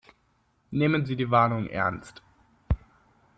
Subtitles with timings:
[0.71, 2.23] Nehmen Sie die Warnung ernst.